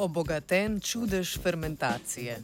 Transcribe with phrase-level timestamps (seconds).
[0.00, 2.40] Obogaten čudež fermentacije.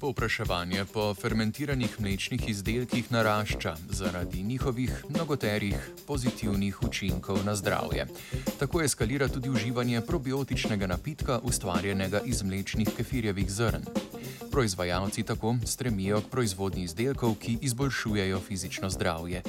[0.00, 8.06] Povpraševanje po fermentiranih mlečnih izdelkih narašča zaradi njihovih mnogoterih pozitivnih učinkov na zdravje.
[8.58, 13.84] Tako eskalira tudi uživanje probiotičnega napitka, ustvarjenega iz mlečnih kefirjevih zrn.
[14.50, 19.42] Proizvajalci tako stremijo k proizvodnji izdelkov, ki izboljšujejo fizično zdravje.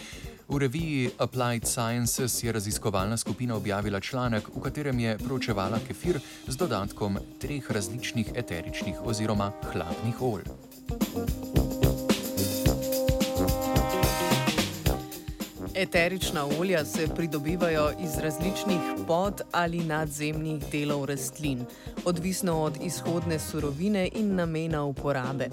[0.51, 6.55] V reviji Applied Sciences je raziskovalna skupina objavila članek, v katerem je proučevala kefir z
[6.57, 10.43] dodatkom treh različnih eteričnih oziroma hladnih olj.
[15.75, 21.65] Eterična olja se pridobivajo iz različnih pod ali nadzemnih delov rastlin,
[22.05, 25.49] odvisno od izhodne surovine in namena uporabe.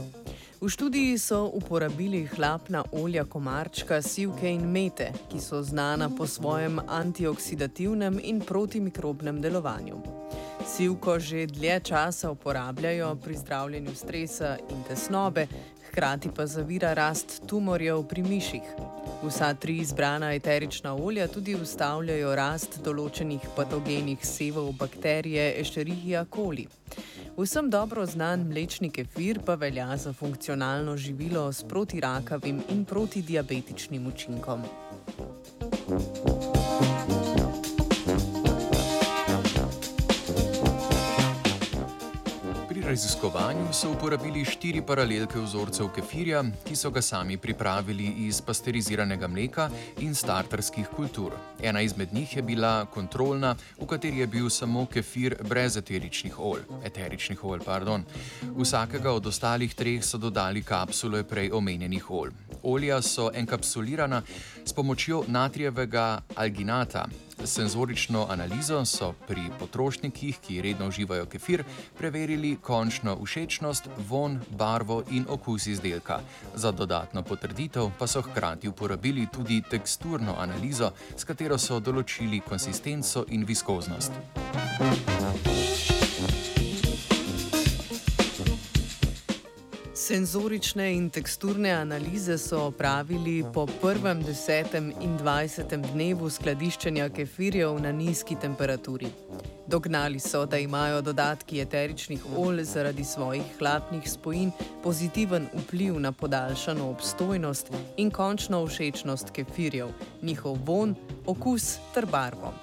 [0.60, 6.80] V študiji so uporabili hlapna olja komarčka, sivke in mete, ki so znana po svojem
[6.88, 10.02] antioksidativnem in protimikrobnem delovanju.
[10.66, 15.46] Sivko že dlje časa uporabljajo pri zdravljenju stresa in tesnobe,
[15.98, 18.62] hkrati pa zavira rast tumorjev pri miših.
[19.22, 26.68] Vsa tri izbrana eterična olja tudi ustavljajo rast določenih patogenih sevov bakterije Escherichia coli.
[27.34, 34.62] Vsem dobro znan mlečni kefir pa velja za funkcionalno živilo s protirakavim in protidiabetičnim učinkom.
[42.98, 49.68] Raziskovanju so uporabili štiri paralelke vzorcev kefirja, ki so ga sami pripravili iz pasteriziranega mleka
[50.02, 51.36] in starterskih kultur.
[51.62, 56.66] Ena izmed njih je bila kontrolna, v kateri je bil samo kefir brez eteričnih olj.
[56.84, 58.04] Eteričnih olj pardon.
[58.58, 62.34] Vsakega od ostalih treh so dodali kapsule prej omenjenih olj.
[62.62, 64.22] Olja so enkapsulirana
[64.64, 67.06] s pomočjo natrijevega alginata.
[67.44, 71.64] Senzorično analizo so pri potrošnikih, ki redno uživajo kefir,
[71.98, 76.20] preverili končno všečnost, von, barvo in okus izdelka.
[76.54, 83.24] Za dodatno potrditev pa so hkrati uporabili tudi teksturno analizo, s katero so določili konsistenco
[83.28, 84.12] in viskoznost.
[90.08, 97.92] Senzorične in teksturne analize so opravili po prvem, desetem in dvajsetem dnevu skladiščenja kefirjev na
[97.92, 99.10] nizki temperaturi.
[99.68, 104.52] Dognali so, da imajo dodatki eteričnih olj zaradi svojih hlapnih spojin
[104.82, 109.92] pozitiven vpliv na podaljšano obstojnost in končno všečnost kefirjev,
[110.22, 110.96] njihov von,
[111.26, 112.54] okus ter barvo.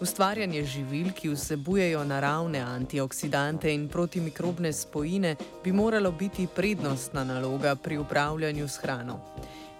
[0.00, 7.98] Ustvarjanje živil, ki vsebujejo naravne antioksidante in protimikrobne spojine, bi moralo biti prednostna naloga pri
[7.98, 9.20] upravljanju s hrano.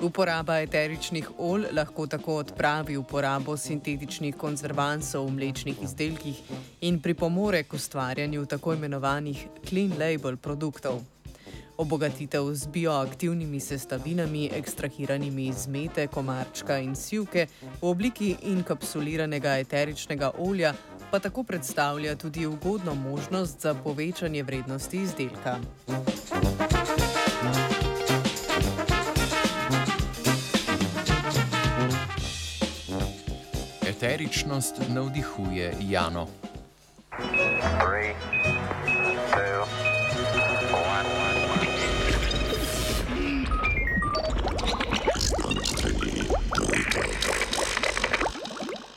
[0.01, 6.41] Uporaba eteričnih olj lahko tako odpravi uporabo sintetičnih konzervansov v mlečnih izdelkih
[6.81, 11.16] in pripomore k ustvarjanju tako imenovanih clean label produktov.
[11.79, 17.47] Obogatitev z bioaktivnimi sestavinami, ekstrahiranimi iz mete, komarčka in sivke
[17.81, 20.73] v obliki inkapsuliranega eteričnega olja
[21.11, 25.59] pa tako predstavlja tudi ugodno možnost za povečanje vrednosti izdelka.
[33.87, 36.27] Eteričnost navdihuje Jano.
[37.81, 38.96] Three.